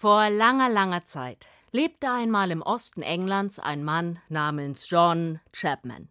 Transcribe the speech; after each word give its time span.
Vor 0.00 0.30
langer, 0.30 0.70
langer 0.70 1.04
Zeit 1.04 1.46
lebte 1.72 2.10
einmal 2.10 2.50
im 2.50 2.62
Osten 2.62 3.02
Englands 3.02 3.58
ein 3.58 3.84
Mann 3.84 4.18
namens 4.30 4.88
John 4.88 5.40
Chapman. 5.52 6.08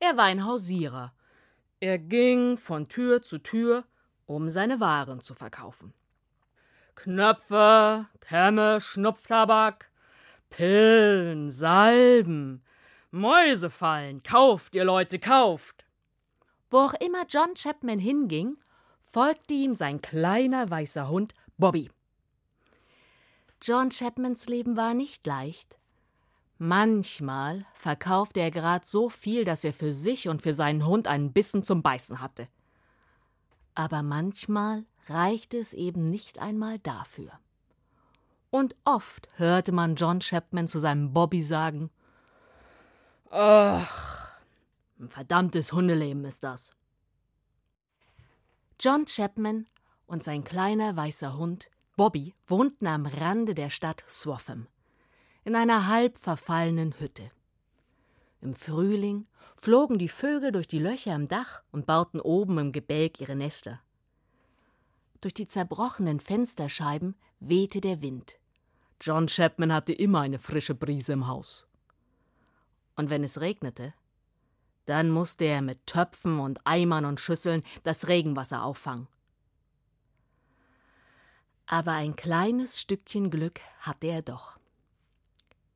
Er 0.00 0.18
war 0.18 0.24
ein 0.24 0.44
Hausierer. 0.44 1.14
Er 1.80 1.98
ging 1.98 2.58
von 2.58 2.90
Tür 2.90 3.22
zu 3.22 3.38
Tür, 3.38 3.84
um 4.26 4.50
seine 4.50 4.80
Waren 4.80 5.22
zu 5.22 5.32
verkaufen. 5.32 5.94
Knöpfe, 6.94 8.04
Kämme, 8.20 8.82
Schnupftabak, 8.82 9.90
Pillen, 10.50 11.50
Salben, 11.50 12.62
Mäusefallen, 13.10 14.22
kauft, 14.22 14.74
ihr 14.74 14.84
Leute, 14.84 15.18
kauft. 15.18 15.86
Wo 16.68 16.80
auch 16.80 16.94
immer 17.00 17.24
John 17.26 17.54
Chapman 17.54 17.98
hinging, 17.98 18.58
folgte 19.10 19.54
ihm 19.54 19.72
sein 19.72 20.02
kleiner 20.02 20.68
weißer 20.68 21.08
Hund 21.08 21.32
Bobby. 21.56 21.88
John 23.66 23.88
Chapmans 23.88 24.46
Leben 24.46 24.76
war 24.76 24.92
nicht 24.92 25.26
leicht. 25.26 25.78
Manchmal 26.58 27.64
verkaufte 27.72 28.40
er 28.40 28.50
gerade 28.50 28.86
so 28.86 29.08
viel, 29.08 29.44
dass 29.44 29.64
er 29.64 29.72
für 29.72 29.90
sich 29.90 30.28
und 30.28 30.42
für 30.42 30.52
seinen 30.52 30.84
Hund 30.84 31.08
einen 31.08 31.32
Bissen 31.32 31.62
zum 31.62 31.82
Beißen 31.82 32.20
hatte. 32.20 32.46
Aber 33.74 34.02
manchmal 34.02 34.84
reichte 35.06 35.56
es 35.56 35.72
eben 35.72 36.02
nicht 36.02 36.40
einmal 36.40 36.78
dafür. 36.80 37.32
Und 38.50 38.76
oft 38.84 39.30
hörte 39.38 39.72
man 39.72 39.96
John 39.96 40.20
Chapman 40.20 40.68
zu 40.68 40.78
seinem 40.78 41.14
Bobby 41.14 41.40
sagen: 41.40 41.88
Ach, 43.30 44.36
ein 44.98 45.08
verdammtes 45.08 45.72
Hundeleben 45.72 46.26
ist 46.26 46.44
das. 46.44 46.74
John 48.78 49.06
Chapman 49.06 49.66
und 50.06 50.22
sein 50.22 50.44
kleiner 50.44 50.94
weißer 50.98 51.38
Hund 51.38 51.70
Bobby 51.96 52.34
wohnten 52.48 52.88
am 52.88 53.06
Rande 53.06 53.54
der 53.54 53.70
Stadt 53.70 54.02
Swaffham, 54.08 54.66
in 55.44 55.54
einer 55.54 55.86
halb 55.86 56.18
verfallenen 56.18 56.98
Hütte. 56.98 57.30
Im 58.40 58.52
Frühling 58.52 59.26
flogen 59.56 59.98
die 59.98 60.08
Vögel 60.08 60.50
durch 60.50 60.66
die 60.66 60.80
Löcher 60.80 61.14
im 61.14 61.28
Dach 61.28 61.62
und 61.70 61.86
bauten 61.86 62.20
oben 62.20 62.58
im 62.58 62.72
Gebälk 62.72 63.20
ihre 63.20 63.36
Nester. 63.36 63.80
Durch 65.20 65.34
die 65.34 65.46
zerbrochenen 65.46 66.18
Fensterscheiben 66.18 67.14
wehte 67.38 67.80
der 67.80 68.02
Wind. 68.02 68.38
John 69.00 69.28
Chapman 69.28 69.72
hatte 69.72 69.92
immer 69.92 70.20
eine 70.20 70.40
frische 70.40 70.74
Brise 70.74 71.12
im 71.12 71.28
Haus. 71.28 71.68
Und 72.96 73.08
wenn 73.08 73.22
es 73.22 73.40
regnete, 73.40 73.94
dann 74.86 75.10
musste 75.10 75.44
er 75.44 75.62
mit 75.62 75.86
Töpfen 75.86 76.40
und 76.40 76.60
Eimern 76.66 77.04
und 77.04 77.20
Schüsseln 77.20 77.62
das 77.84 78.08
Regenwasser 78.08 78.64
auffangen. 78.64 79.08
Aber 81.66 81.92
ein 81.92 82.14
kleines 82.16 82.80
Stückchen 82.80 83.30
Glück 83.30 83.60
hatte 83.80 84.06
er 84.06 84.22
doch. 84.22 84.58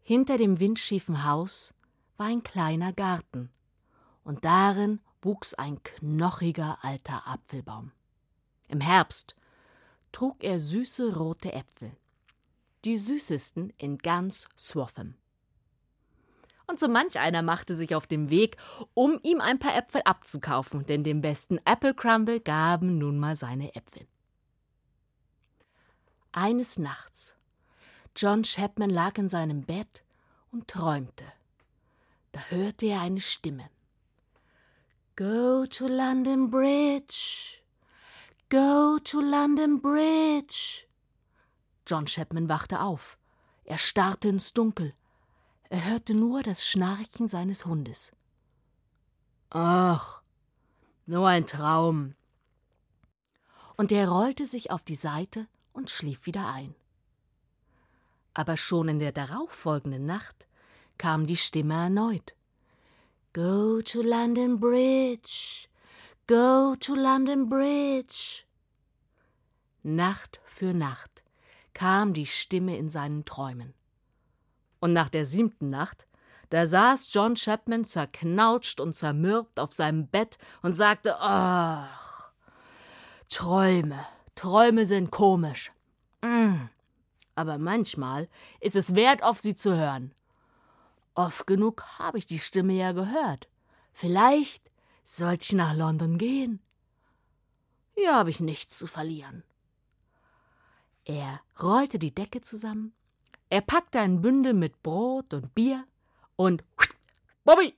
Hinter 0.03 0.39
dem 0.39 0.61
windschiefen 0.61 1.25
Haus 1.25 1.75
war 2.17 2.27
ein 2.27 2.42
kleiner 2.42 2.92
Garten, 2.92 3.50
und 4.25 4.45
darin 4.45 5.00
wuchs 5.22 5.55
ein 5.55 5.83
knochiger 5.83 6.78
alter 6.83 7.27
Apfelbaum. 7.27 7.92
Im 8.69 8.80
Herbst 8.80 9.36
trug 10.12 10.42
er 10.45 10.61
süße 10.61 11.17
rote 11.17 11.53
Äpfel, 11.53 11.97
die 12.84 12.97
süßesten 12.97 13.73
in 13.78 13.98
ganz 13.98 14.48
Swaffham. 14.56 15.14
Und 16.67 16.78
so 16.78 16.89
manch 16.89 17.19
einer 17.19 17.42
machte 17.42 17.75
sich 17.75 17.95
auf 17.95 18.06
den 18.06 18.28
Weg, 18.28 18.58
um 18.92 19.19
ihm 19.23 19.41
ein 19.41 19.58
paar 19.58 19.75
Äpfel 19.75 20.02
abzukaufen, 20.05 20.84
denn 20.84 21.02
dem 21.02 21.23
besten 21.23 21.58
Apple 21.64 21.95
Crumble 21.95 22.41
gaben 22.41 22.98
nun 22.98 23.19
mal 23.19 23.36
seine 23.36 23.75
Äpfel. 23.75 24.06
Eines 26.33 26.79
Nachts. 26.79 27.37
John 28.15 28.43
Chapman 28.43 28.91
lag 28.91 29.17
in 29.17 29.29
seinem 29.29 29.62
Bett 29.62 30.03
und 30.51 30.69
träumte. 30.69 31.25
Da 32.33 32.41
hörte 32.48 32.87
er 32.87 33.01
eine 33.01 33.20
Stimme. 33.20 33.70
Go 35.17 35.67
to 35.67 35.86
London 35.86 36.51
Bridge. 36.51 37.58
Go 38.51 38.98
to 39.02 39.20
London 39.20 39.80
Bridge. 39.80 40.86
John 41.86 42.07
Chapman 42.07 42.48
wachte 42.48 42.81
auf. 42.81 43.19
Er 43.64 43.79
starrte 43.79 44.29
ins 44.29 44.52
Dunkel. 44.52 44.95
Er 45.70 45.85
hörte 45.85 46.14
nur 46.14 46.42
das 46.42 46.67
Schnarchen 46.67 47.29
seines 47.29 47.67
Hundes. 47.67 48.13
Ach, 49.51 50.23
nur 51.07 51.29
ein 51.29 51.47
Traum. 51.47 52.14
Und 53.77 53.92
er 53.92 54.08
rollte 54.08 54.47
sich 54.47 54.70
auf 54.70 54.83
die 54.83 54.95
Seite 54.95 55.47
und 55.78 55.90
schlief 55.90 56.27
wieder 56.27 56.52
ein. 56.52 56.74
Aber 58.34 58.56
schon 58.56 58.89
in 58.89 58.98
der 58.98 59.12
darauffolgenden 59.12 60.05
Nacht 60.05 60.46
kam 60.98 61.27
die 61.27 61.36
Stimme 61.36 61.74
erneut. 61.74 62.34
Go 63.33 63.80
to 63.83 64.02
London 64.02 64.58
Bridge, 64.58 65.68
go 66.27 66.74
to 66.78 66.94
London 66.94 67.48
Bridge. 67.48 68.42
Nacht 69.84 70.40
für 70.46 70.74
Nacht 70.74 71.22
kam 71.74 72.12
die 72.12 72.27
Stimme 72.27 72.77
in 72.77 72.90
seinen 72.90 73.24
Träumen. 73.24 73.74
Und 74.80 74.92
nach 74.92 75.08
der 75.08 75.24
siebten 75.24 75.70
Nacht, 75.70 76.06
da 76.50 76.66
saß 76.66 77.12
John 77.12 77.34
Chapman 77.34 77.84
zerknautscht 77.84 78.80
und 78.80 78.95
zermürbt 78.95 79.60
auf 79.60 79.72
seinem 79.72 80.08
Bett 80.08 80.39
und 80.62 80.72
sagte, 80.72 81.16
ach, 81.20 82.33
Träume, 83.28 84.05
Träume 84.39 84.85
sind 84.85 85.11
komisch. 85.11 85.73
Mm. 86.23 86.69
Aber 87.35 87.59
manchmal 87.59 88.29
ist 88.61 88.77
es 88.77 88.95
wert, 88.95 89.25
auf 89.25 89.41
sie 89.41 89.57
zu 89.57 89.77
hören. 89.77 90.15
Oft 91.17 91.45
genug 91.49 91.83
habe 91.99 92.19
ich 92.19 92.27
die 92.27 92.39
Stimme 92.39 92.75
ja 92.75 92.93
gehört. 92.93 93.49
Vielleicht 93.93 94.71
sollte 95.03 95.43
ich 95.43 95.53
nach 95.55 95.75
London 95.75 96.19
gehen. 96.19 96.61
Hier 97.97 98.15
habe 98.15 98.31
ich 98.31 98.39
nichts 98.39 98.79
zu 98.79 98.87
verlieren. 98.87 99.43
Er 101.05 101.41
rollte 101.61 101.99
die 101.99 102.15
Decke 102.15 102.41
zusammen, 102.41 102.95
er 103.51 103.63
packte 103.63 103.99
ein 103.99 104.23
Bündel 104.23 104.55
mit 104.55 104.85
Brot 104.85 105.35
und 105.35 105.53
Bier 105.57 105.85
und 106.37 106.63
Bobby! 107.43 107.75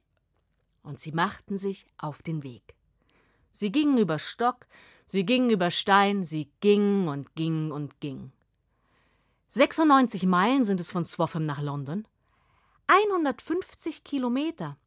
Und 0.83 1.01
sie 1.01 1.13
machten 1.13 1.57
sich 1.57 1.87
auf 1.97 2.21
den 2.21 2.43
Weg. 2.43 2.75
Sie 3.51 3.73
gingen 3.73 3.97
über 3.97 4.19
Stock, 4.19 4.67
Sie 5.13 5.27
gingen 5.27 5.51
über 5.51 5.73
Stein, 5.73 6.23
sie 6.23 6.53
gingen 6.61 7.09
und 7.09 7.35
gingen 7.35 7.73
und 7.73 7.99
gingen. 7.99 8.33
96 9.49 10.25
Meilen 10.25 10.63
sind 10.63 10.79
es 10.79 10.93
von 10.93 11.05
Swaffham 11.05 11.47
nach 11.47 11.61
London. 11.61 12.07
150 12.87 14.05
Kilometer. 14.05 14.79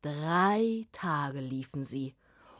Drei 0.00 0.86
Tage 0.92 1.40
liefen 1.40 1.84
sie, 1.84 2.14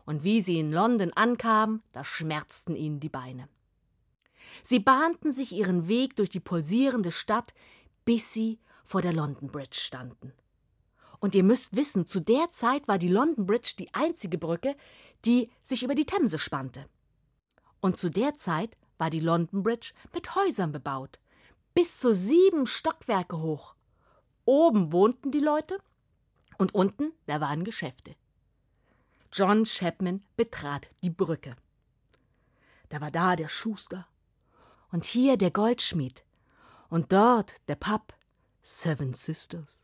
und 0.05 0.23
wie 0.23 0.43
sie 0.43 0.59
in 0.59 0.71
London 0.71 1.15
ankamen, 1.15 1.83
da 1.93 2.05
schmerzten 2.05 2.77
ihnen 2.77 3.01
die 3.01 3.09
Beine. 3.09 3.49
Sie 4.63 4.79
bahnten 4.79 5.33
sich 5.33 5.53
ihren 5.53 5.89
Weg 5.89 6.17
durch 6.17 6.29
die 6.29 6.41
pulsierende 6.41 7.11
Stadt, 7.11 7.55
bis 8.05 8.35
sie 8.35 8.59
vor 8.85 9.01
der 9.01 9.15
London 9.15 9.51
Bridge 9.51 9.79
standen. 9.81 10.35
Und 11.21 11.37
ihr 11.37 11.45
müsst 11.45 11.77
wissen, 11.77 12.05
zu 12.05 12.21
der 12.21 12.51
Zeit 12.51 12.89
war 12.89 12.99
die 12.99 13.09
London 13.09 13.47
Bridge 13.47 13.75
die 13.79 13.95
einzige 13.95 14.39
Brücke, 14.39 14.75
die 15.25 15.51
sich 15.63 15.83
über 15.83 15.95
die 15.95 16.07
Themse 16.07 16.39
spannte. 16.39 16.89
Und 17.81 17.97
zu 17.97 18.11
der 18.11 18.35
Zeit 18.35 18.77
war 18.99 19.11
die 19.11 19.21
London 19.21 19.63
Bridge 19.63 19.93
mit 20.15 20.35
Häusern 20.35 20.73
bebaut, 20.73 21.19
bis 21.75 21.99
zu 21.99 22.15
sieben 22.15 22.67
Stockwerke 22.67 23.41
hoch. 23.41 23.75
Oben 24.45 24.93
wohnten 24.93 25.31
die 25.31 25.41
Leute 25.41 25.79
und 26.59 26.75
unten, 26.75 27.13
da 27.27 27.41
waren 27.41 27.65
Geschäfte. 27.65 28.15
John 29.33 29.65
Chapman 29.65 30.23
betrat 30.37 30.91
die 31.03 31.11
Brücke. 31.11 31.57
Da 32.91 33.01
war 33.01 33.11
da 33.11 33.35
der 33.37 33.49
Schuster 33.49 34.07
und 34.91 35.07
hier 35.07 35.37
der 35.39 35.51
Goldschmied 35.51 36.25
und 36.91 37.13
dort 37.13 37.55
der 37.67 37.77
Pub 37.77 38.15
Seven 38.63 39.15
Sisters 39.15 39.83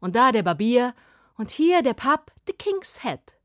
und 0.00 0.14
da 0.14 0.30
der 0.30 0.42
Barbier 0.42 0.94
und 1.36 1.50
hier 1.50 1.82
der 1.82 1.94
Pub 1.94 2.30
The 2.46 2.52
King's 2.52 3.02
Head. 3.02 3.39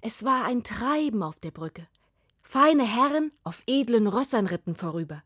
Es 0.00 0.24
war 0.24 0.44
ein 0.44 0.62
Treiben 0.62 1.22
auf 1.22 1.36
der 1.36 1.50
Brücke. 1.50 1.86
Feine 2.42 2.84
Herren 2.84 3.32
auf 3.44 3.62
edlen 3.66 4.06
Rössern 4.06 4.46
ritten 4.46 4.74
vorüber. 4.74 5.22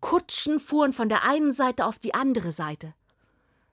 Kutschen 0.00 0.60
fuhren 0.60 0.92
von 0.92 1.08
der 1.08 1.24
einen 1.24 1.52
Seite 1.52 1.86
auf 1.86 1.98
die 1.98 2.14
andere 2.14 2.52
Seite. 2.52 2.92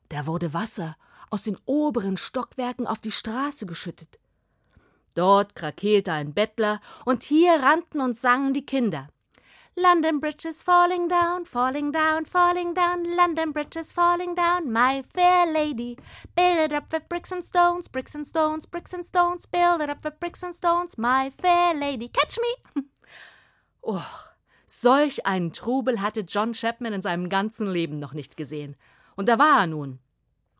Da 0.09 0.25
wurde 0.25 0.53
Wasser 0.53 0.95
aus 1.29 1.43
den 1.43 1.57
oberen 1.65 2.17
Stockwerken 2.17 2.87
auf 2.87 2.99
die 2.99 3.11
Straße 3.11 3.65
geschüttet. 3.65 4.19
Dort 5.15 5.55
krakeelte 5.55 6.13
ein 6.13 6.33
Bettler, 6.33 6.79
und 7.03 7.23
hier 7.23 7.53
rannten 7.53 8.01
und 8.01 8.15
sangen 8.15 8.53
die 8.53 8.65
Kinder. 8.65 9.09
London 9.79 10.19
Bridge 10.19 10.43
is 10.43 10.63
falling 10.63 11.07
down, 11.07 11.45
falling 11.45 11.91
down, 11.91 12.25
falling 12.25 12.73
down. 12.73 13.15
London 13.15 13.51
Bridge 13.51 13.75
is 13.77 13.93
falling 13.93 14.33
down, 14.33 14.71
my 14.71 15.03
fair 15.13 15.45
lady. 15.45 15.99
Build 16.35 16.57
it 16.57 16.73
up 16.73 16.91
with 16.91 17.07
bricks 17.07 17.31
and 17.31 17.45
stones, 17.45 17.87
bricks 17.87 18.15
and 18.15 18.25
stones, 18.25 18.65
bricks 18.65 18.91
and 18.91 19.05
stones. 19.05 19.45
Build 19.45 19.81
it 19.81 19.89
up 19.91 20.03
with 20.03 20.19
bricks 20.19 20.41
and 20.41 20.55
stones, 20.55 20.97
my 20.97 21.29
fair 21.29 21.75
lady. 21.75 22.09
Catch 22.09 22.39
me! 22.41 22.83
Oh, 23.89 24.03
Solch 24.65 25.25
einen 25.25 25.53
Trubel 25.53 26.01
hatte 26.01 26.21
John 26.21 26.51
Chapman 26.51 26.91
in 26.91 27.01
seinem 27.01 27.29
ganzen 27.29 27.67
Leben 27.67 27.99
noch 27.99 28.13
nicht 28.13 28.35
gesehen. 28.35 28.75
Und 29.15 29.29
da 29.29 29.39
war 29.39 29.61
er 29.61 29.67
nun 29.67 29.99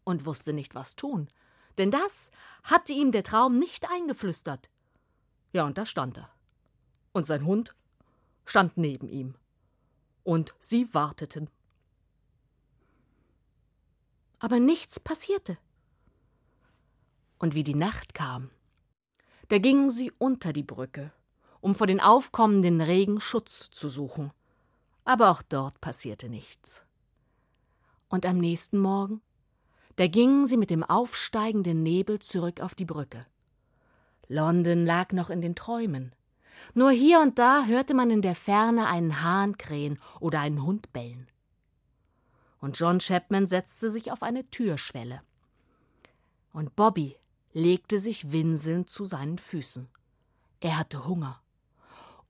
und 0.06 0.26
wusste 0.26 0.54
nicht, 0.54 0.76
was 0.76 0.96
tun. 0.96 1.30
Denn 1.78 1.92
das 1.92 2.32
hatte 2.64 2.94
ihm 2.94 3.12
der 3.12 3.24
Traum 3.24 3.56
nicht 3.56 3.92
eingeflüstert. 3.92 4.70
Ja, 5.52 5.66
und 5.66 5.78
da 5.78 5.86
stand 5.86 6.20
er. 6.20 6.30
Und 7.12 7.26
sein 7.26 7.46
Hund 7.46 7.76
stand 8.48 8.76
neben 8.78 9.08
ihm. 9.08 9.36
Und 10.24 10.56
sie 10.60 10.92
warteten. 10.96 11.52
Aber 14.40 14.60
nichts 14.60 15.00
passierte. 15.00 15.60
Und 17.38 17.54
wie 17.54 17.64
die 17.64 17.76
Nacht 17.76 18.16
kam, 18.16 18.50
da 19.50 19.60
gingen 19.60 19.92
sie 19.92 20.12
unter 20.18 20.52
die 20.54 20.64
Brücke 20.64 21.12
um 21.62 21.76
vor 21.76 21.88
den 21.88 22.00
aufkommenden 22.00 22.82
Regen 22.82 23.20
Schutz 23.20 23.70
zu 23.72 23.90
suchen. 23.90 24.32
Aber 25.04 25.30
auch 25.30 25.42
dort 25.42 25.82
passierte 25.82 26.30
nichts. 26.30 26.84
Und 28.10 28.26
am 28.26 28.38
nächsten 28.38 28.78
Morgen, 28.78 29.22
da 29.96 30.08
gingen 30.08 30.46
sie 30.46 30.58
mit 30.58 30.70
dem 30.70 30.84
aufsteigenden 30.84 31.84
Nebel 31.84 32.20
zurück 32.20 32.62
auf 32.62 32.76
die 32.76 32.86
Brücke. 32.86 33.26
London 34.28 34.86
lag 34.86 35.12
noch 35.12 35.30
in 35.30 35.42
den 35.42 35.56
Träumen. 35.56 36.14
Nur 36.74 36.92
hier 36.92 37.20
und 37.20 37.40
da 37.40 37.66
hörte 37.66 37.94
man 37.94 38.12
in 38.12 38.22
der 38.22 38.36
Ferne 38.36 38.88
einen 38.88 39.22
Hahn 39.22 39.58
krähen 39.58 40.00
oder 40.20 40.40
einen 40.40 40.64
Hund 40.64 40.92
bellen. 40.94 41.28
Und 42.60 42.78
John 42.80 43.00
Chapman 43.00 43.48
setzte 43.48 43.92
sich 43.92 44.12
auf 44.12 44.24
eine 44.24 44.50
Türschwelle. 44.50 45.22
Und 46.54 46.76
Bobby 46.76 47.18
legte 47.54 48.00
sich 48.00 48.32
winselnd 48.32 48.90
zu 48.90 49.06
seinen 49.06 49.38
Füßen. 49.38 49.88
Er 50.60 50.78
hatte 50.78 51.08
Hunger. 51.08 51.42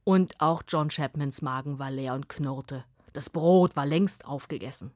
Und 0.04 0.40
auch 0.40 0.64
John 0.68 0.90
Chapmans 0.90 1.42
Magen 1.42 1.80
war 1.80 1.92
leer 1.92 2.14
und 2.14 2.30
knurrte. 2.30 2.86
Das 3.14 3.30
Brot 3.30 3.76
war 3.76 3.86
längst 3.86 4.26
aufgegessen. 4.26 4.92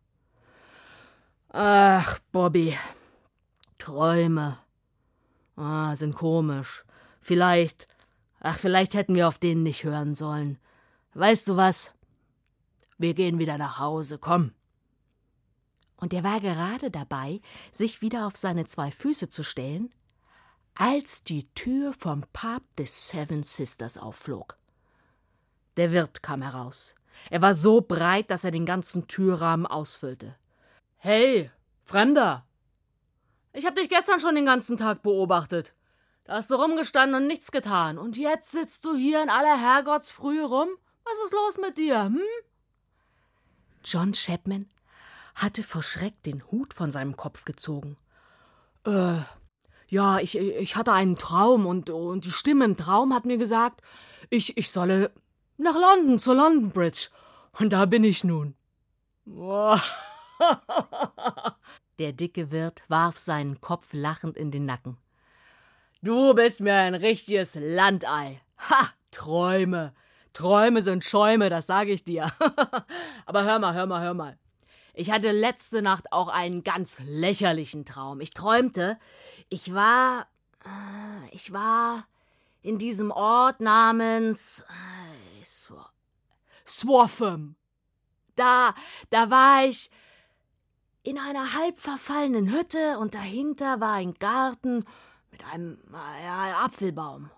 Ach, 1.49 2.19
Bobby. 2.31 2.77
Träume. 3.77 4.57
Ah, 5.57 5.95
sind 5.95 6.15
komisch. 6.15 6.85
Vielleicht. 7.19 7.87
Ach, 8.41 8.57
vielleicht 8.57 8.93
hätten 8.95 9.15
wir 9.15 9.27
auf 9.27 9.37
den 9.37 9.63
nicht 9.63 9.83
hören 9.83 10.15
sollen. 10.15 10.57
Weißt 11.13 11.47
du 11.47 11.55
was? 11.55 11.91
Wir 12.97 13.13
gehen 13.13 13.39
wieder 13.39 13.57
nach 13.57 13.79
Hause, 13.79 14.17
komm. 14.17 14.51
Und 15.97 16.13
er 16.13 16.23
war 16.23 16.39
gerade 16.39 16.91
dabei, 16.91 17.41
sich 17.71 18.01
wieder 18.01 18.25
auf 18.27 18.35
seine 18.35 18.65
zwei 18.65 18.91
Füße 18.91 19.29
zu 19.29 19.43
stellen, 19.43 19.93
als 20.73 21.23
die 21.23 21.47
Tür 21.53 21.93
vom 21.93 22.23
Pub 22.33 22.63
des 22.77 23.09
Seven 23.09 23.43
Sisters 23.43 23.97
aufflog. 23.97 24.55
Der 25.77 25.91
Wirt 25.91 26.23
kam 26.23 26.41
heraus. 26.41 26.95
Er 27.29 27.41
war 27.41 27.53
so 27.53 27.81
breit, 27.81 28.31
dass 28.31 28.43
er 28.43 28.51
den 28.51 28.65
ganzen 28.65 29.07
Türrahmen 29.07 29.67
ausfüllte. 29.67 30.35
Hey, 30.97 31.51
Fremder! 31.83 32.45
Ich 33.53 33.65
hab 33.65 33.75
dich 33.75 33.89
gestern 33.89 34.19
schon 34.19 34.35
den 34.35 34.45
ganzen 34.45 34.77
Tag 34.77 35.03
beobachtet. 35.03 35.73
Da 36.23 36.33
hast 36.35 36.51
du 36.51 36.55
rumgestanden 36.55 37.21
und 37.21 37.27
nichts 37.27 37.51
getan. 37.51 37.97
Und 37.97 38.17
jetzt 38.17 38.51
sitzt 38.51 38.85
du 38.85 38.95
hier 38.95 39.21
in 39.23 39.29
aller 39.29 39.59
Herrgottsfrühe 39.59 40.45
rum? 40.45 40.69
Was 41.03 41.25
ist 41.25 41.33
los 41.33 41.57
mit 41.57 41.77
dir, 41.77 42.03
hm? 42.03 42.21
John 43.83 44.13
Chapman 44.13 44.69
hatte 45.35 45.63
vor 45.63 45.81
Schreck 45.81 46.21
den 46.23 46.43
Hut 46.51 46.73
von 46.73 46.91
seinem 46.91 47.17
Kopf 47.17 47.45
gezogen. 47.45 47.97
Äh, 48.85 49.17
ja, 49.87 50.19
ich, 50.19 50.37
ich 50.37 50.75
hatte 50.75 50.93
einen 50.93 51.17
Traum 51.17 51.65
und, 51.65 51.89
und 51.89 52.25
die 52.25 52.31
Stimme 52.31 52.65
im 52.65 52.77
Traum 52.77 53.13
hat 53.13 53.25
mir 53.25 53.37
gesagt, 53.37 53.81
ich, 54.29 54.57
ich 54.57 54.71
solle 54.71 55.11
nach 55.57 55.75
London 55.75 56.19
zur 56.19 56.35
London 56.35 56.69
Bridge. 56.71 57.09
Und 57.59 57.73
da 57.73 57.85
bin 57.85 58.03
ich 58.03 58.23
nun. 58.23 58.55
Der 61.99 62.13
dicke 62.13 62.51
Wirt 62.51 62.83
warf 62.87 63.17
seinen 63.17 63.59
Kopf 63.61 63.93
lachend 63.93 64.37
in 64.37 64.51
den 64.51 64.65
Nacken. 64.65 64.97
Du 66.03 66.33
bist 66.33 66.61
mir 66.61 66.73
ein 66.73 66.95
richtiges 66.95 67.53
Landei. 67.53 68.41
Ha, 68.57 68.89
Träume. 69.11 69.93
Träume 70.33 70.81
sind 70.81 71.05
Schäume, 71.05 71.51
das 71.51 71.67
sage 71.67 71.91
ich 71.91 72.03
dir. 72.03 72.31
Aber 73.27 73.43
hör 73.43 73.59
mal, 73.59 73.75
hör 73.75 73.85
mal, 73.85 74.01
hör 74.01 74.15
mal. 74.15 74.39
Ich 74.95 75.11
hatte 75.11 75.31
letzte 75.31 75.83
Nacht 75.83 76.11
auch 76.11 76.27
einen 76.27 76.63
ganz 76.63 76.99
lächerlichen 77.05 77.85
Traum. 77.85 78.19
Ich 78.19 78.31
träumte, 78.31 78.97
ich 79.49 79.75
war. 79.75 80.25
Äh, 80.65 81.35
ich 81.35 81.53
war 81.53 82.07
in 82.63 82.79
diesem 82.79 83.11
Ort 83.11 83.61
namens. 83.61 84.65
Sw 85.43 85.75
Swaffham. 86.65 87.55
Da, 88.35 88.73
da 89.11 89.29
war 89.29 89.65
ich 89.65 89.91
in 91.03 91.19
einer 91.19 91.53
halb 91.53 91.79
verfallenen 91.79 92.51
Hütte 92.51 92.97
und 92.97 93.13
dahinter 93.13 93.79
war 93.79 93.93
ein 93.93 94.15
Garten 94.15 94.85
mit 95.31 95.41
einem 95.53 95.77
ja, 96.23 96.65
Apfelbaum. 96.65 97.29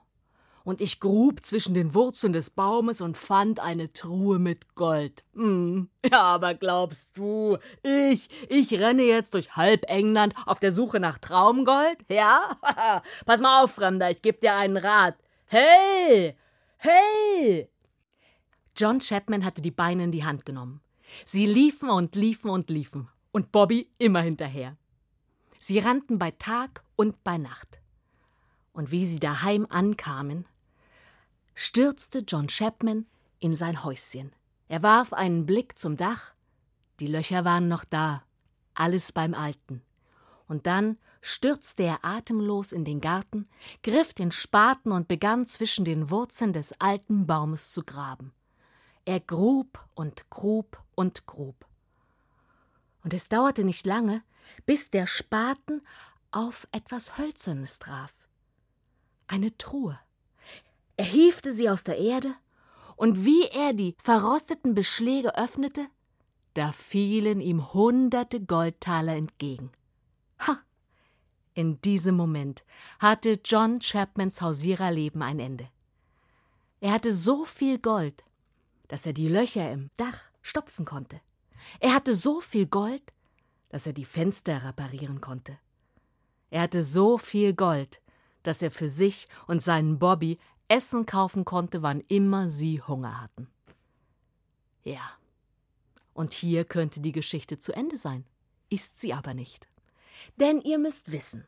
Und 0.66 0.80
ich 0.80 1.02
grub 1.02 1.44
zwischen 1.44 1.74
den 1.74 1.94
Wurzeln 1.94 2.32
des 2.32 2.50
Baumes 2.50 3.02
und 3.02 3.18
fand 3.18 3.60
eine 3.60 3.92
Truhe 3.92 4.40
mit 4.40 4.76
Gold. 4.76 5.26
Hm. 5.34 5.90
Ja, 6.10 6.22
aber 6.22 6.54
glaubst 6.54 7.18
du, 7.18 7.58
ich, 7.84 8.30
ich 8.48 8.74
renne 8.80 9.04
jetzt 9.04 9.34
durch 9.34 9.58
halb 9.58 9.84
England 9.90 10.34
auf 10.46 10.60
der 10.60 10.72
Suche 10.72 11.02
nach 11.02 11.18
Traumgold? 11.18 11.98
Ja? 12.10 12.58
Pass 13.26 13.42
mal 13.42 13.62
auf, 13.64 13.74
Fremder, 13.74 14.10
ich 14.10 14.22
geb 14.22 14.40
dir 14.40 14.56
einen 14.56 14.78
Rat. 14.78 15.18
Hey! 15.48 16.38
Hey! 16.78 17.70
John 18.78 19.00
Chapman 19.00 19.44
hatte 19.44 19.62
die 19.62 19.72
Beine 19.72 20.06
in 20.06 20.12
die 20.12 20.24
Hand 20.24 20.46
genommen. 20.46 20.82
Sie 21.26 21.46
liefen 21.46 21.90
und 21.90 22.16
liefen 22.16 22.50
und 22.50 22.70
liefen, 22.70 23.10
und 23.32 23.52
Bobby 23.52 23.88
immer 23.98 24.22
hinterher. 24.22 24.78
Sie 25.60 25.80
rannten 25.80 26.18
bei 26.18 26.32
Tag 26.32 26.84
und 26.96 27.24
bei 27.24 27.38
Nacht. 27.38 27.83
Und 28.74 28.92
wie 28.92 29.06
sie 29.06 29.20
daheim 29.20 29.66
ankamen, 29.70 30.46
stürzte 31.56 32.20
John 32.28 32.48
Chapman 32.48 33.06
in 33.40 33.56
sein 33.56 33.84
Häuschen. 33.84 34.34
Er 34.68 34.84
warf 34.84 35.14
einen 35.14 35.46
Blick 35.46 35.78
zum 35.78 35.98
Dach, 35.98 36.34
die 37.00 37.08
Löcher 37.08 37.46
waren 37.46 37.68
noch 37.68 37.86
da, 37.86 38.24
alles 38.74 39.12
beim 39.12 39.34
Alten. 39.34 39.82
Und 40.48 40.68
dann 40.68 40.98
stürzte 41.22 41.84
er 41.84 42.04
atemlos 42.04 42.72
in 42.72 42.86
den 42.86 43.00
Garten, 43.00 43.48
griff 43.82 44.14
den 44.14 44.32
Spaten 44.32 44.92
und 44.92 45.08
begann 45.08 45.46
zwischen 45.46 45.86
den 45.86 46.10
Wurzeln 46.10 46.54
des 46.54 46.80
alten 46.80 47.26
Baumes 47.26 47.72
zu 47.72 47.84
graben. 47.84 48.34
Er 49.06 49.20
grub 49.20 49.86
und 49.96 50.30
grub 50.30 50.82
und 50.96 51.26
grub. 51.26 51.66
Und 53.04 53.14
es 53.14 53.30
dauerte 53.30 53.64
nicht 53.64 53.86
lange, 53.86 54.24
bis 54.66 54.90
der 54.90 55.08
Spaten 55.08 55.82
auf 56.32 56.68
etwas 56.72 57.18
Hölzernes 57.18 57.80
traf. 57.80 58.23
Eine 59.34 59.58
Truhe. 59.58 60.00
Er 60.96 61.06
hiefte 61.06 61.52
sie 61.52 61.68
aus 61.68 61.84
der 61.84 61.98
Erde, 61.98 62.36
und 62.96 63.26
wie 63.26 63.46
er 63.46 63.74
die 63.74 63.96
verrosteten 64.04 64.76
Beschläge 64.76 65.36
öffnete, 65.36 65.88
da 66.54 66.72
fielen 66.72 67.42
ihm 67.42 67.74
hunderte 67.74 68.46
Goldtaler 68.46 69.16
entgegen. 69.16 69.72
Ha! 70.38 70.60
In 71.56 71.82
diesem 71.82 72.16
Moment 72.16 72.64
hatte 73.00 73.40
John 73.44 73.80
Chapmans 73.80 74.40
Hausiererleben 74.40 75.24
ein 75.24 75.40
Ende. 75.40 75.68
Er 76.80 76.92
hatte 76.92 77.12
so 77.12 77.46
viel 77.46 77.80
Gold, 77.80 78.24
dass 78.88 79.08
er 79.08 79.14
die 79.14 79.30
Löcher 79.30 79.72
im 79.72 79.90
Dach 79.98 80.30
stopfen 80.44 80.86
konnte. 80.86 81.22
Er 81.80 81.96
hatte 81.96 82.14
so 82.14 82.40
viel 82.40 82.68
Gold, 82.68 83.12
dass 83.70 83.88
er 83.88 83.94
die 83.94 84.06
Fenster 84.06 84.64
reparieren 84.64 85.22
konnte. 85.22 85.58
Er 86.52 86.62
hatte 86.62 86.84
so 86.84 87.18
viel 87.18 87.56
Gold, 87.56 88.00
dass 88.44 88.62
er 88.62 88.72
für 88.72 88.90
sich 88.90 89.28
und 89.48 89.64
seinen 89.64 90.00
Bobby 90.00 90.38
Essen 90.68 91.06
kaufen 91.06 91.46
konnte, 91.46 91.82
wann 91.82 92.02
immer 92.02 92.50
sie 92.50 92.82
Hunger 92.82 93.22
hatten. 93.22 93.48
Ja, 94.84 95.12
und 96.14 96.34
hier 96.34 96.66
könnte 96.66 97.00
die 97.00 97.12
Geschichte 97.12 97.60
zu 97.60 97.74
Ende 97.74 97.98
sein, 97.98 98.26
ist 98.70 99.00
sie 99.00 99.14
aber 99.14 99.34
nicht. 99.34 99.68
Denn 100.40 100.62
ihr 100.62 100.78
müsst 100.78 101.12
wissen, 101.12 101.46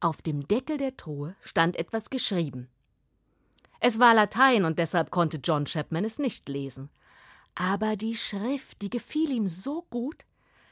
auf 0.00 0.20
dem 0.20 0.48
Deckel 0.48 0.78
der 0.78 0.96
Truhe 0.96 1.36
stand 1.40 1.76
etwas 1.76 2.10
geschrieben, 2.10 2.68
es 3.84 3.98
war 3.98 4.14
Latein 4.14 4.64
und 4.64 4.78
deshalb 4.78 5.10
konnte 5.10 5.40
John 5.42 5.64
Chapman 5.64 6.04
es 6.04 6.20
nicht 6.20 6.48
lesen. 6.48 6.88
Aber 7.56 7.96
die 7.96 8.14
Schrift, 8.14 8.80
die 8.80 8.90
gefiel 8.90 9.32
ihm 9.32 9.48
so 9.48 9.82
gut, 9.90 10.24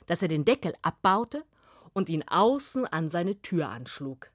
dass 0.06 0.22
er 0.22 0.28
den 0.28 0.44
Deckel 0.44 0.74
abbaute 0.82 1.44
und 1.92 2.08
ihn 2.08 2.22
außen 2.22 2.86
an 2.86 3.08
seine 3.08 3.42
Tür 3.42 3.68
anschlug. 3.68 4.30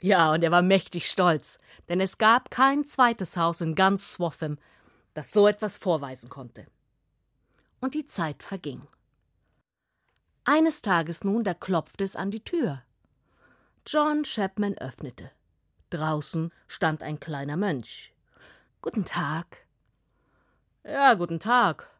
Ja, 0.00 0.32
und 0.32 0.42
er 0.42 0.50
war 0.50 0.62
mächtig 0.62 1.08
stolz, 1.08 1.58
denn 1.88 2.00
es 2.00 2.18
gab 2.18 2.50
kein 2.50 2.84
zweites 2.84 3.36
Haus 3.36 3.60
in 3.60 3.74
ganz 3.74 4.12
Swaffham, 4.12 4.58
das 5.14 5.32
so 5.32 5.46
etwas 5.46 5.76
vorweisen 5.76 6.30
konnte. 6.30 6.66
Und 7.80 7.94
die 7.94 8.06
Zeit 8.06 8.42
verging. 8.42 8.86
Eines 10.44 10.82
Tages 10.82 11.22
nun, 11.24 11.44
da 11.44 11.54
klopfte 11.54 12.04
es 12.04 12.16
an 12.16 12.30
die 12.30 12.42
Tür. 12.42 12.82
John 13.86 14.24
Chapman 14.24 14.76
öffnete. 14.78 15.30
Draußen 15.90 16.52
stand 16.66 17.02
ein 17.02 17.20
kleiner 17.20 17.56
Mönch. 17.56 18.14
Guten 18.82 19.04
Tag. 19.04 19.66
Ja, 20.84 21.14
guten 21.14 21.40
Tag. 21.40 21.90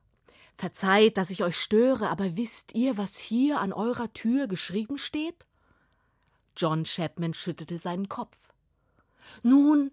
Verzeiht, 0.54 1.16
dass 1.16 1.30
ich 1.30 1.42
euch 1.42 1.58
störe, 1.58 2.08
aber 2.08 2.36
wisst 2.36 2.74
ihr, 2.74 2.96
was 2.96 3.16
hier 3.16 3.60
an 3.60 3.72
eurer 3.72 4.12
Tür 4.12 4.46
geschrieben 4.46 4.98
steht? 4.98 5.46
John 6.56 6.84
Chapman 6.84 7.34
schüttelte 7.34 7.78
seinen 7.78 8.08
Kopf. 8.08 8.48
Nun, 9.42 9.92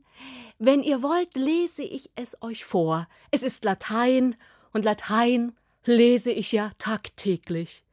wenn 0.57 0.81
ihr 0.83 1.03
wollt, 1.03 1.35
lese 1.35 1.83
ich 1.83 2.09
es 2.15 2.41
euch 2.41 2.65
vor. 2.65 3.07
Es 3.31 3.43
ist 3.43 3.63
Latein, 3.63 4.35
und 4.73 4.83
Latein 4.83 5.55
lese 5.85 6.31
ich 6.31 6.51
ja 6.51 6.71
tagtäglich. 6.77 7.83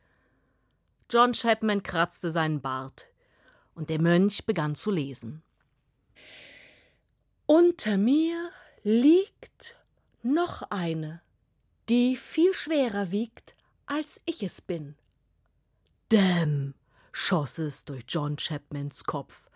John 1.10 1.32
Chapman 1.32 1.82
kratzte 1.82 2.30
seinen 2.30 2.60
Bart, 2.60 3.10
und 3.74 3.90
der 3.90 4.00
Mönch 4.00 4.46
begann 4.46 4.74
zu 4.74 4.90
lesen. 4.90 5.42
Unter 7.46 7.98
mir 7.98 8.50
liegt 8.82 9.76
noch 10.22 10.62
eine, 10.70 11.20
die 11.90 12.16
viel 12.16 12.54
schwerer 12.54 13.10
wiegt, 13.10 13.54
als 13.86 14.22
ich 14.24 14.42
es 14.42 14.62
bin. 14.62 14.96
Dämm, 16.10 16.74
schoss 17.16 17.58
es 17.58 17.84
durch 17.84 18.04
John 18.08 18.36
Chapmans 18.36 19.04
Kopf. 19.04 19.48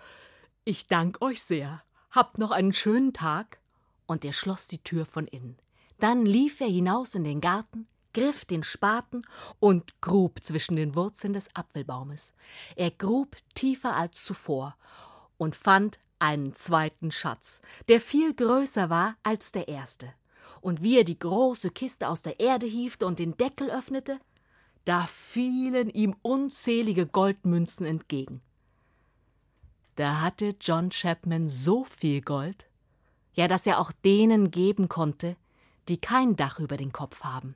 Ich 0.65 0.87
dank 0.87 1.21
euch 1.21 1.43
sehr. 1.43 1.83
Habt 2.13 2.39
noch 2.39 2.53
einen 2.53 2.73
schönen 2.73 3.13
Tag. 3.13 3.59
Und 4.07 4.25
er 4.25 4.33
schloss 4.33 4.69
die 4.69 4.83
Tür 4.83 5.05
von 5.05 5.27
innen. 5.27 5.59
Dann 5.99 6.25
lief 6.25 6.61
er 6.61 6.69
hinaus 6.69 7.17
in 7.17 7.25
den 7.25 7.41
Garten, 7.41 7.89
griff 8.15 8.45
den 8.45 8.63
Spaten 8.63 9.27
und 9.59 10.01
grub 10.01 10.39
zwischen 10.43 10.77
den 10.77 10.95
Wurzeln 10.95 11.33
des 11.33 11.49
Apfelbaumes. 11.55 12.33
Er 12.77 12.93
grub 12.93 13.37
tiefer 13.55 13.97
als 13.97 14.25
zuvor 14.25 14.77
und 15.37 15.57
fand 15.57 15.99
einen 16.21 16.55
zweiten 16.55 17.11
Schatz, 17.11 17.61
der 17.89 18.01
viel 18.01 18.35
größer 18.35 18.89
war 18.89 19.17
als 19.25 19.51
der 19.51 19.67
erste. 19.67 20.15
Und 20.61 20.81
wie 20.83 20.97
er 20.97 21.05
die 21.05 21.19
große 21.19 21.73
Kiste 21.73 22.09
aus 22.09 22.23
der 22.23 22.39
Erde 22.39 22.67
hiefte 22.67 23.05
und 23.05 23.19
den 23.19 23.37
Deckel 23.37 23.69
öffnete, 23.69 24.21
da 24.89 25.07
fielen 25.07 25.91
ihm 25.91 26.17
unzählige 26.23 27.07
Goldmünzen 27.07 27.85
entgegen. 27.85 28.41
Da 29.97 30.23
hatte 30.23 30.55
John 30.59 30.89
Chapman 30.89 31.51
so 31.51 31.85
viel 31.85 32.23
Gold, 32.23 32.71
ja, 33.35 33.49
dass 33.49 33.67
er 33.67 33.81
auch 33.81 33.93
denen 33.93 34.51
geben 34.51 34.89
konnte, 34.89 35.37
die 35.89 35.99
kein 36.01 36.37
Dach 36.37 36.59
über 36.59 36.79
den 36.79 36.91
Kopf 36.91 37.23
haben. 37.23 37.55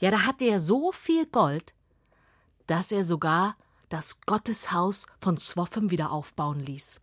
Ja, 0.00 0.10
da 0.10 0.26
hatte 0.26 0.44
er 0.44 0.58
so 0.58 0.90
viel 0.90 1.24
Gold, 1.26 1.72
dass 2.66 2.90
er 2.90 3.04
sogar 3.04 3.56
das 3.88 4.20
Gotteshaus 4.22 5.06
von 5.20 5.38
Swoffem 5.38 5.92
wieder 5.92 6.10
aufbauen 6.10 6.58
ließ. 6.58 7.00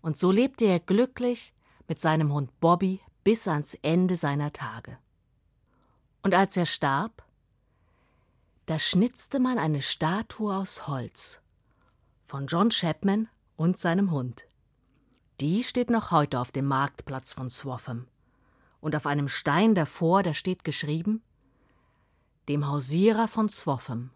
Und 0.00 0.18
so 0.18 0.32
lebte 0.32 0.64
er 0.64 0.80
glücklich 0.80 1.54
mit 1.86 2.00
seinem 2.00 2.32
Hund 2.32 2.50
Bobby 2.58 3.00
bis 3.22 3.46
ans 3.46 3.74
Ende 3.74 4.16
seiner 4.16 4.52
Tage. 4.52 4.98
Und 6.24 6.34
als 6.34 6.56
er 6.56 6.66
starb, 6.66 7.22
da 8.66 8.78
schnitzte 8.78 9.40
man 9.40 9.58
eine 9.58 9.82
Statue 9.82 10.54
aus 10.54 10.86
Holz 10.86 11.40
von 12.32 12.46
John 12.46 12.70
Chapman 12.70 13.28
und 13.56 13.78
seinem 13.78 14.10
Hund. 14.10 14.46
Die 15.40 15.64
steht 15.64 15.90
noch 15.90 16.12
heute 16.12 16.40
auf 16.40 16.50
dem 16.50 16.66
Marktplatz 16.66 17.32
von 17.34 17.50
Swaffham. 17.50 18.06
Und 18.80 18.96
auf 18.96 19.06
einem 19.06 19.28
Stein 19.28 19.74
davor, 19.74 20.22
da 20.22 20.32
steht 20.32 20.64
geschrieben: 20.64 21.22
Dem 22.48 22.66
Hausierer 22.68 23.28
von 23.28 23.50
Swaffham. 23.50 24.12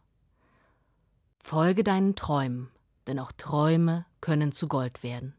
Folge 1.38 1.84
deinen 1.84 2.16
Träumen, 2.16 2.70
denn 3.06 3.18
auch 3.18 3.32
Träume 3.32 4.06
können 4.20 4.50
zu 4.50 4.66
Gold 4.66 5.02
werden. 5.02 5.34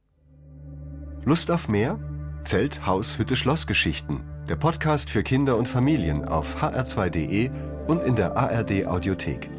Lust 1.26 1.50
auf 1.50 1.68
mehr? 1.68 2.00
Zelt, 2.44 2.86
Haus, 2.86 3.18
Hütte, 3.18 3.36
Schlossgeschichten. 3.36 4.24
Der 4.48 4.56
Podcast 4.56 5.10
für 5.10 5.24
Kinder 5.24 5.58
und 5.58 5.68
Familien 5.68 6.24
auf 6.24 6.62
hr2.de 6.62 7.77
und 7.88 8.04
in 8.04 8.16
der 8.16 8.36
ARD 8.36 8.86
Audiothek. 8.86 9.50